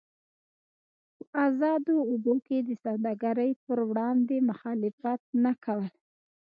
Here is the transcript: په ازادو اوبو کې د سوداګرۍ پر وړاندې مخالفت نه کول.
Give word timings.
په 1.19 1.27
ازادو 1.49 1.95
اوبو 2.09 2.33
کې 2.45 2.57
د 2.61 2.69
سوداګرۍ 2.83 3.51
پر 3.65 3.77
وړاندې 3.89 4.35
مخالفت 4.49 5.21
نه 5.43 5.53
کول. 5.63 5.89